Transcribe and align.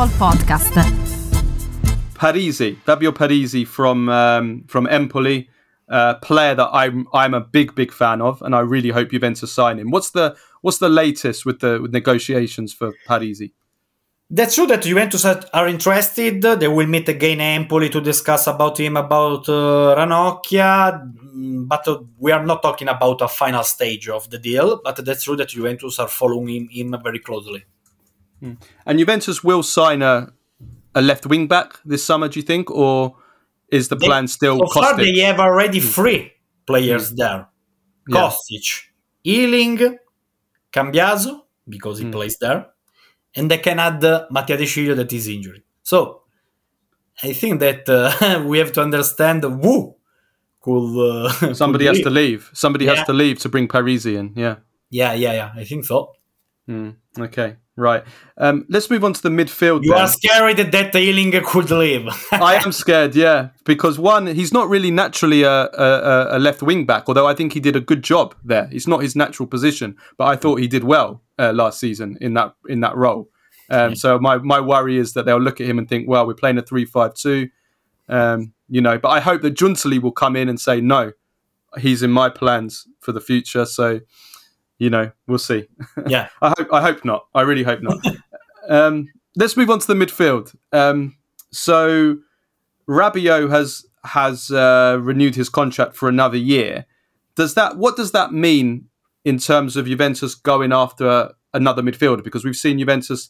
Football 0.00 0.32
Podcast. 0.32 0.72
Parisi, 2.14 2.78
Fabio 2.78 3.12
Parisi 3.12 3.66
from 3.66 4.08
um, 4.08 4.64
from 4.66 4.86
Empoli, 4.86 5.50
uh, 5.90 6.14
player 6.22 6.54
that 6.54 6.70
I'm 6.72 7.06
I'm 7.12 7.34
a 7.34 7.40
big 7.42 7.74
big 7.74 7.92
fan 7.92 8.22
of, 8.22 8.40
and 8.40 8.54
I 8.54 8.60
really 8.60 8.88
hope 8.88 9.10
Juventus 9.10 9.52
sign 9.52 9.78
him. 9.78 9.90
What's 9.90 10.12
the 10.12 10.34
what's 10.62 10.78
the 10.78 10.88
latest 10.88 11.44
with 11.44 11.60
the 11.60 11.82
with 11.82 11.92
negotiations 11.92 12.72
for 12.72 12.94
Parisi? 13.06 13.52
That's 14.30 14.54
true 14.54 14.66
that 14.68 14.82
Juventus 14.82 15.26
are 15.26 15.68
interested. 15.68 16.40
They 16.40 16.68
will 16.68 16.86
meet 16.86 17.10
again 17.10 17.42
Empoli 17.42 17.90
to 17.90 18.00
discuss 18.00 18.46
about 18.46 18.80
him, 18.80 18.96
about 18.96 19.50
uh, 19.50 19.96
Ranocchia. 19.98 21.12
Mm, 21.36 21.68
but 21.68 21.86
uh, 21.86 21.98
we 22.16 22.32
are 22.32 22.46
not 22.46 22.62
talking 22.62 22.88
about 22.88 23.20
a 23.20 23.28
final 23.28 23.64
stage 23.64 24.08
of 24.08 24.30
the 24.30 24.38
deal. 24.38 24.80
But 24.82 25.04
that's 25.04 25.24
true 25.24 25.36
that 25.36 25.48
Juventus 25.48 25.98
are 25.98 26.08
following 26.08 26.48
him, 26.48 26.68
him 26.70 27.02
very 27.02 27.18
closely. 27.18 27.64
Hmm. 28.40 28.54
And 28.86 28.98
Juventus 28.98 29.44
will 29.44 29.62
sign 29.62 30.02
a 30.02 30.32
a 30.94 31.00
left 31.00 31.26
wing 31.26 31.46
back 31.46 31.78
this 31.84 32.04
summer. 32.04 32.28
Do 32.28 32.38
you 32.40 32.46
think, 32.46 32.70
or 32.70 33.14
is 33.70 33.88
the 33.88 33.96
plan 33.96 34.24
they, 34.24 34.28
still? 34.28 34.58
So 34.58 34.64
Kostic? 34.66 34.82
far, 34.82 34.96
they 34.96 35.18
have 35.20 35.38
already 35.40 35.80
Hmm. 35.80 35.88
three 35.88 36.32
players 36.66 37.12
Mm. 37.12 37.16
there: 37.16 37.46
Yeah. 38.08 38.16
Kostic, 38.16 38.66
Iling, 39.24 39.98
Cambiaso 40.72 41.42
because 41.68 41.98
he 42.00 42.04
Mm. 42.06 42.12
plays 42.12 42.36
there, 42.38 42.66
and 43.36 43.50
they 43.50 43.58
can 43.58 43.78
add 43.78 44.02
uh, 44.04 44.26
Mattia 44.30 44.56
De 44.56 44.94
that 44.94 45.12
is 45.12 45.28
injured. 45.28 45.62
So 45.82 46.22
I 47.22 47.32
think 47.32 47.60
that 47.60 47.88
uh, 47.88 48.42
we 48.50 48.58
have 48.58 48.72
to 48.72 48.82
understand 48.82 49.44
who 49.44 49.94
could 50.60 50.96
uh, 50.98 51.54
Somebody 51.62 51.84
could 51.84 51.88
has 51.88 51.96
leave. 51.98 52.04
to 52.04 52.10
leave. 52.10 52.50
Somebody 52.52 52.86
has 52.86 53.04
to 53.06 53.12
leave 53.12 53.38
to 53.40 53.48
bring 53.48 53.68
Parisi 53.68 54.16
in. 54.16 54.32
Yeah. 54.36 54.56
Yeah, 54.90 55.12
yeah, 55.14 55.32
yeah. 55.32 55.50
I 55.54 55.64
think 55.64 55.84
so. 55.84 56.12
Hmm. 56.66 56.90
Okay. 57.18 57.56
Right. 57.80 58.04
Um, 58.36 58.66
let's 58.68 58.90
move 58.90 59.04
on 59.04 59.14
to 59.14 59.22
the 59.22 59.30
midfield. 59.30 59.84
You 59.84 59.92
then. 59.92 60.02
are 60.02 60.08
scared 60.08 60.58
that 60.58 60.70
that 60.72 60.94
Iling 60.94 61.32
could 61.42 61.70
leave. 61.70 62.08
I 62.32 62.56
am 62.56 62.72
scared, 62.72 63.16
yeah, 63.16 63.48
because 63.64 63.98
one, 63.98 64.26
he's 64.26 64.52
not 64.52 64.68
really 64.68 64.90
naturally 64.90 65.44
a, 65.44 65.62
a, 65.64 66.36
a 66.36 66.38
left 66.38 66.60
wing 66.60 66.84
back, 66.84 67.04
although 67.08 67.26
I 67.26 67.32
think 67.32 67.54
he 67.54 67.60
did 67.60 67.76
a 67.76 67.80
good 67.80 68.04
job 68.04 68.34
there. 68.44 68.68
It's 68.70 68.86
not 68.86 69.00
his 69.00 69.16
natural 69.16 69.46
position, 69.46 69.96
but 70.18 70.26
I 70.26 70.36
thought 70.36 70.60
he 70.60 70.68
did 70.68 70.84
well 70.84 71.22
uh, 71.38 71.52
last 71.54 71.80
season 71.80 72.18
in 72.20 72.34
that 72.34 72.54
in 72.68 72.80
that 72.80 72.96
role. 72.96 73.30
Um, 73.70 73.94
so 73.94 74.18
my, 74.18 74.36
my 74.36 74.60
worry 74.60 74.98
is 74.98 75.14
that 75.14 75.24
they'll 75.24 75.40
look 75.40 75.60
at 75.60 75.66
him 75.66 75.78
and 75.78 75.88
think, 75.88 76.06
well, 76.06 76.26
we're 76.26 76.34
playing 76.34 76.58
a 76.58 76.62
three-five-two, 76.62 77.48
um, 78.10 78.52
you 78.68 78.82
know. 78.82 78.98
But 78.98 79.08
I 79.08 79.20
hope 79.20 79.40
that 79.40 79.54
Giuntoli 79.54 80.02
will 80.02 80.12
come 80.12 80.36
in 80.36 80.50
and 80.50 80.60
say, 80.60 80.82
no, 80.82 81.12
he's 81.78 82.02
in 82.02 82.10
my 82.10 82.28
plans 82.28 82.86
for 83.00 83.12
the 83.12 83.20
future. 83.20 83.64
So, 83.64 84.00
you 84.80 84.90
know, 84.90 85.12
we'll 85.28 85.38
see. 85.38 85.68
yeah. 86.08 86.30
I 86.42 86.52
hope 86.58 86.68
I 86.72 86.80
hope 86.80 87.04
not. 87.04 87.26
I 87.34 87.42
really 87.42 87.62
hope 87.62 87.82
not. 87.82 88.04
um, 88.68 89.08
let's 89.36 89.56
move 89.56 89.70
on 89.70 89.78
to 89.78 89.86
the 89.86 89.94
midfield. 89.94 90.56
Um, 90.72 91.16
so 91.52 92.16
Rabiot 92.88 93.50
has 93.50 93.86
has 94.04 94.50
uh, 94.50 94.98
renewed 95.00 95.36
his 95.36 95.50
contract 95.50 95.94
for 95.94 96.08
another 96.08 96.38
year. 96.38 96.86
Does 97.36 97.54
that 97.54 97.76
what 97.76 97.96
does 97.96 98.12
that 98.12 98.32
mean 98.32 98.86
in 99.24 99.38
terms 99.38 99.76
of 99.76 99.86
Juventus 99.86 100.34
going 100.34 100.72
after 100.72 101.30
another 101.52 101.82
midfielder? 101.82 102.24
Because 102.24 102.44
we've 102.44 102.56
seen 102.56 102.78
Juventus 102.78 103.28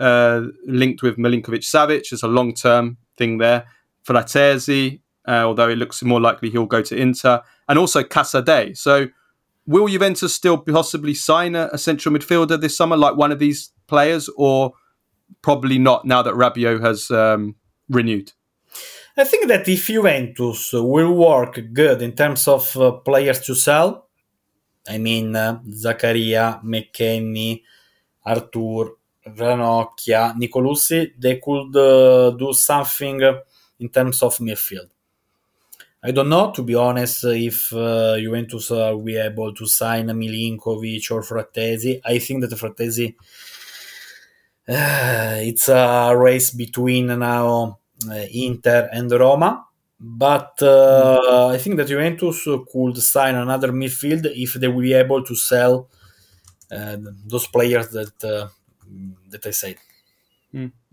uh, 0.00 0.42
linked 0.66 1.02
with 1.02 1.16
Milinkovic 1.16 1.62
Savic 1.62 2.12
as 2.12 2.24
a 2.24 2.28
long 2.28 2.52
term 2.54 2.98
thing 3.16 3.38
there. 3.38 3.66
Frattesi, 4.04 5.00
uh, 5.28 5.44
although 5.44 5.68
it 5.68 5.76
looks 5.76 6.02
more 6.02 6.20
likely 6.20 6.50
he'll 6.50 6.66
go 6.66 6.82
to 6.82 6.96
Inter, 6.96 7.40
and 7.68 7.78
also 7.78 8.02
Casadei. 8.02 8.76
So 8.76 9.08
will 9.68 9.86
Juventus 9.86 10.34
still 10.34 10.58
possibly 10.58 11.14
sign 11.14 11.54
a, 11.54 11.68
a 11.72 11.78
central 11.78 12.14
midfielder 12.14 12.60
this 12.60 12.76
summer, 12.76 12.96
like 12.96 13.16
one 13.16 13.30
of 13.30 13.38
these 13.38 13.70
players, 13.86 14.28
or 14.36 14.72
probably 15.42 15.78
not 15.78 16.04
now 16.04 16.22
that 16.22 16.34
Rabiot 16.34 16.80
has 16.80 17.10
um, 17.10 17.54
renewed? 17.88 18.32
I 19.16 19.24
think 19.24 19.48
that 19.48 19.68
if 19.68 19.86
Juventus 19.86 20.72
will 20.72 21.12
work 21.12 21.60
good 21.72 22.02
in 22.02 22.12
terms 22.12 22.48
of 22.48 22.76
uh, 22.76 22.92
players 22.92 23.40
to 23.40 23.54
sell, 23.54 24.08
I 24.88 24.98
mean 24.98 25.36
uh, 25.36 25.58
Zakaria, 25.68 26.62
McKennie, 26.64 27.62
Arthur, 28.24 28.92
Ranocchia, 29.26 30.34
Nicolussi, 30.34 31.12
they 31.18 31.40
could 31.44 31.76
uh, 31.76 32.30
do 32.30 32.52
something 32.54 33.20
in 33.80 33.88
terms 33.90 34.22
of 34.22 34.38
midfield. 34.38 34.88
I 36.02 36.12
don't 36.12 36.28
know, 36.28 36.52
to 36.52 36.62
be 36.62 36.76
honest, 36.76 37.24
if 37.24 37.72
uh, 37.72 38.16
Juventus 38.18 38.70
uh, 38.70 38.92
will 38.94 39.02
be 39.02 39.16
able 39.16 39.52
to 39.54 39.66
sign 39.66 40.06
Milinkovic 40.06 41.10
or 41.10 41.22
Frattesi. 41.22 42.00
I 42.04 42.18
think 42.20 42.42
that 42.42 42.56
Frattesi, 42.56 43.16
uh, 44.68 45.38
it's 45.48 45.68
a 45.68 46.14
race 46.16 46.50
between 46.50 47.06
now 47.18 47.78
uh, 48.08 48.24
Inter 48.30 48.88
and 48.92 49.10
Roma. 49.10 49.64
But 50.00 50.62
uh, 50.62 51.48
I 51.52 51.58
think 51.58 51.76
that 51.78 51.88
Juventus 51.88 52.44
could 52.72 52.96
sign 52.98 53.34
another 53.34 53.72
midfield 53.72 54.26
if 54.26 54.52
they 54.54 54.68
will 54.68 54.82
be 54.82 54.92
able 54.92 55.24
to 55.24 55.34
sell 55.34 55.88
uh, 56.70 56.96
those 57.26 57.48
players 57.48 57.88
that 57.90 58.24
uh, 58.24 58.48
that 59.30 59.46
I 59.46 59.50
said. 59.50 59.76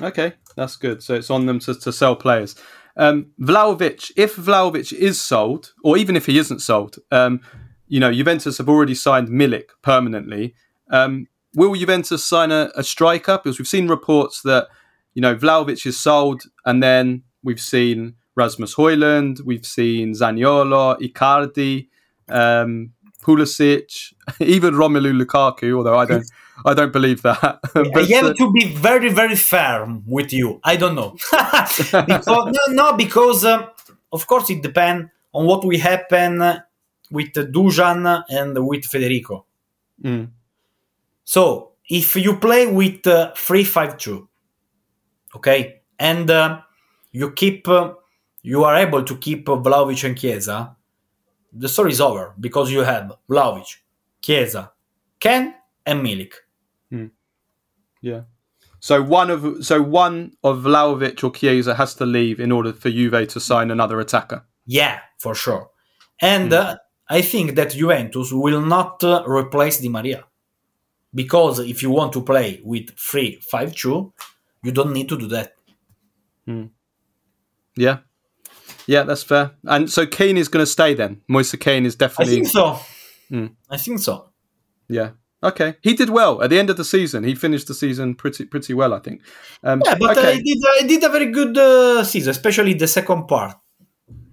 Okay, 0.00 0.32
that's 0.56 0.76
good. 0.76 1.02
So 1.02 1.14
it's 1.14 1.30
on 1.30 1.46
them 1.46 1.58
to, 1.60 1.74
to 1.74 1.92
sell 1.92 2.16
players. 2.16 2.54
Um, 2.96 3.32
Vlahovic, 3.40 4.10
if 4.16 4.36
Vlahovic 4.36 4.92
is 4.92 5.20
sold, 5.20 5.72
or 5.82 5.96
even 5.96 6.16
if 6.16 6.26
he 6.26 6.38
isn't 6.38 6.60
sold, 6.60 6.96
um, 7.10 7.40
you 7.88 8.00
know, 8.00 8.12
Juventus 8.12 8.58
have 8.58 8.68
already 8.68 8.94
signed 8.94 9.28
Milik 9.28 9.68
permanently. 9.82 10.54
Um, 10.90 11.26
will 11.54 11.74
Juventus 11.74 12.24
sign 12.24 12.50
a, 12.50 12.70
a 12.74 12.82
striker? 12.82 13.38
Because 13.38 13.58
we've 13.58 13.68
seen 13.68 13.88
reports 13.88 14.42
that, 14.42 14.68
you 15.14 15.22
know, 15.22 15.34
Vlahovic 15.36 15.84
is 15.86 16.00
sold, 16.00 16.44
and 16.64 16.82
then 16.82 17.22
we've 17.42 17.60
seen 17.60 18.14
Rasmus 18.34 18.74
Hojlund, 18.74 19.42
we've 19.42 19.66
seen 19.66 20.14
Zaniolo, 20.14 20.98
Icardi, 21.00 21.88
um, 22.28 22.92
Pulisic, 23.22 24.14
even 24.40 24.74
Romelu 24.74 25.22
Lukaku, 25.22 25.76
although 25.76 25.98
I 25.98 26.06
don't, 26.06 26.26
I 26.64 26.74
don't 26.74 26.92
believe 26.92 27.22
that. 27.22 27.60
But, 27.74 27.96
I 27.96 28.02
have 28.14 28.24
uh, 28.24 28.34
to 28.34 28.52
be 28.52 28.74
very, 28.74 29.10
very 29.10 29.36
firm 29.36 30.02
with 30.06 30.32
you. 30.32 30.60
I 30.64 30.76
don't 30.76 30.94
know. 30.94 31.10
because, 31.32 32.26
no, 32.26 32.60
no, 32.68 32.96
because 32.96 33.44
uh, 33.44 33.68
of 34.12 34.26
course 34.26 34.50
it 34.50 34.62
depends 34.62 35.10
on 35.32 35.46
what 35.46 35.64
will 35.64 35.78
happen 35.78 36.62
with 37.10 37.32
Dusan 37.32 38.24
and 38.28 38.66
with 38.66 38.84
Federico. 38.84 39.46
mm, 40.02 40.28
So 41.24 41.72
if 41.88 42.16
you 42.16 42.36
play 42.36 42.66
with 42.66 43.06
uh, 43.06 43.32
3-5-2, 43.34 44.26
okay, 45.36 45.82
and 45.98 46.30
uh, 46.30 46.60
you 47.12 47.32
keep, 47.32 47.68
uh, 47.68 47.94
you 48.42 48.64
are 48.64 48.76
able 48.76 49.02
to 49.04 49.16
keep 49.16 49.46
Vlahovic 49.46 50.04
and 50.04 50.18
Chiesa, 50.18 50.76
the 51.52 51.68
story 51.68 51.92
is 51.92 52.00
over 52.00 52.34
because 52.40 52.72
you 52.72 52.80
have 52.80 53.12
Vlahovic, 53.28 53.76
Chiesa, 54.20 54.72
Kean, 55.20 55.54
and 55.86 56.02
Milik. 56.04 56.32
Yeah. 58.02 58.22
So 58.80 59.00
one 59.00 59.30
of 59.30 59.64
so 59.64 59.80
one 59.80 60.32
of 60.42 60.64
Vlahovic 60.64 61.22
or 61.22 61.30
Chiesa 61.30 61.76
has 61.76 61.94
to 61.94 62.04
leave 62.04 62.40
in 62.40 62.50
order 62.50 62.72
for 62.72 62.90
Juve 62.90 63.28
to 63.28 63.40
sign 63.40 63.70
another 63.70 64.00
attacker. 64.00 64.44
Yeah, 64.66 64.98
for 65.20 65.34
sure. 65.34 65.70
And 66.20 66.52
uh, 66.52 66.76
I 67.08 67.22
think 67.22 67.54
that 67.54 67.70
Juventus 67.70 68.32
will 68.32 68.60
not 68.60 69.02
uh, 69.04 69.22
replace 69.26 69.78
Di 69.80 69.88
Maria. 69.88 70.24
Because 71.14 71.58
if 71.60 71.82
you 71.82 71.90
want 71.90 72.12
to 72.14 72.22
play 72.22 72.60
with 72.64 72.90
3 72.98 73.38
5 73.42 73.74
2, 73.74 74.12
you 74.64 74.72
don't 74.72 74.92
need 74.92 75.08
to 75.08 75.18
do 75.18 75.28
that. 75.28 75.54
Yeah. 77.76 77.98
Yeah, 78.86 79.02
that's 79.04 79.22
fair. 79.22 79.52
And 79.64 79.90
so 79.90 80.06
Kean 80.06 80.36
is 80.36 80.48
going 80.48 80.62
to 80.62 80.70
stay 80.70 80.94
then. 80.94 81.20
Moise 81.28 81.54
Kean 81.54 81.86
is 81.86 81.96
definitely. 81.96 82.34
I 82.34 82.36
think 82.36 82.48
so. 82.48 82.78
Mm. 83.30 83.54
I 83.70 83.76
think 83.76 83.98
so. 84.00 84.30
yeah. 84.88 85.10
Okay, 85.42 85.74
he 85.82 85.94
did 85.94 86.10
well 86.10 86.42
at 86.42 86.50
the 86.50 86.58
end 86.58 86.70
of 86.70 86.76
the 86.76 86.84
season. 86.84 87.24
He 87.24 87.34
finished 87.34 87.66
the 87.66 87.74
season 87.74 88.14
pretty 88.14 88.44
pretty 88.44 88.74
well, 88.74 88.94
I 88.94 89.00
think. 89.00 89.22
Um, 89.64 89.82
Yeah, 89.84 89.96
but 89.96 90.16
uh, 90.16 90.20
okay. 90.20 90.32
I, 90.32 90.36
did, 90.36 90.58
I 90.80 90.86
did 90.86 91.04
a 91.04 91.08
very 91.08 91.30
good 91.32 91.58
uh, 91.58 92.04
season, 92.04 92.30
especially 92.30 92.74
the 92.74 92.86
second 92.86 93.26
part. 93.26 93.56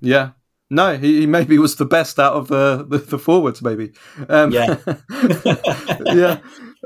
Yeah. 0.00 0.30
No, 0.68 0.96
he, 0.96 1.20
he 1.20 1.26
maybe 1.26 1.58
was 1.58 1.76
the 1.76 1.84
best 1.84 2.18
out 2.18 2.32
of 2.32 2.50
uh, 2.50 2.82
the, 2.82 2.98
the 2.98 3.18
forwards, 3.18 3.62
maybe. 3.62 3.92
Um, 4.28 4.50
Yeah. 4.50 4.76
yeah. 6.06 6.40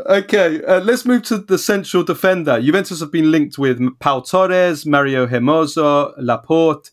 Okay, 0.06 0.62
uh, 0.64 0.80
let's 0.80 1.04
move 1.04 1.22
to 1.24 1.38
the 1.38 1.58
central 1.58 2.02
defender. 2.02 2.60
Juventus 2.60 3.00
have 3.00 3.12
been 3.12 3.30
linked 3.30 3.58
with 3.58 3.80
Pau 3.98 4.20
Torres, 4.20 4.86
Mario 4.86 5.26
Hermoso, 5.26 6.12
Laporte, 6.18 6.90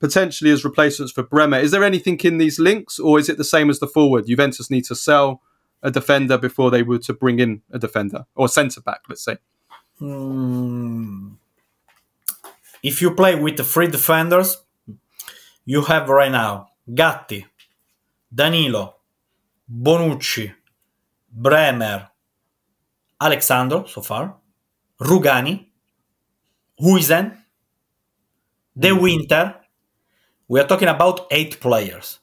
potentially 0.00 0.50
as 0.50 0.64
replacements 0.64 1.12
for 1.12 1.22
Bremer. 1.22 1.58
Is 1.58 1.72
there 1.72 1.84
anything 1.84 2.18
in 2.20 2.38
these 2.38 2.58
links, 2.58 2.98
or 2.98 3.18
is 3.18 3.28
it 3.28 3.36
the 3.36 3.44
same 3.44 3.68
as 3.68 3.80
the 3.80 3.86
forward? 3.86 4.26
Juventus 4.26 4.70
need 4.70 4.84
to 4.86 4.94
sell 4.94 5.42
a 5.82 5.90
defender 5.90 6.38
before 6.38 6.70
they 6.70 6.82
were 6.82 6.98
to 6.98 7.12
bring 7.12 7.38
in 7.38 7.62
a 7.70 7.78
defender 7.78 8.26
or 8.34 8.48
centre 8.48 8.80
back, 8.80 9.00
let's 9.08 9.24
say. 9.24 9.38
Mm. 10.00 11.36
If 12.82 13.02
you 13.02 13.14
play 13.14 13.34
with 13.34 13.56
the 13.56 13.64
three 13.64 13.88
defenders, 13.88 14.58
you 15.64 15.82
have 15.82 16.08
right 16.08 16.30
now 16.30 16.68
Gatti, 16.92 17.46
Danilo, 18.32 18.96
Bonucci, 19.70 20.52
Bremer, 21.30 22.08
Alex 23.20 23.46
Sandro 23.46 23.84
so 23.84 24.00
far, 24.00 24.36
Rugani, 25.00 25.66
Huijsen, 26.80 27.36
De 28.78 28.92
Winter. 28.92 29.56
We 30.46 30.60
are 30.60 30.66
talking 30.66 30.88
about 30.88 31.26
eight 31.30 31.60
players. 31.60 32.20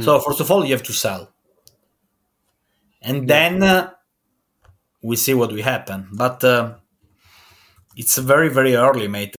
So 0.00 0.18
first 0.18 0.40
of 0.40 0.50
all, 0.50 0.64
you 0.64 0.72
have 0.72 0.82
to 0.84 0.92
sell, 0.92 1.32
and 3.02 3.28
then 3.28 3.62
uh, 3.62 3.90
we 5.02 5.16
see 5.16 5.34
what 5.34 5.52
will 5.52 5.62
happen. 5.62 6.08
But 6.12 6.42
uh, 6.44 6.74
it's 7.96 8.16
very 8.18 8.48
very 8.48 8.74
early, 8.76 9.08
mate. 9.08 9.35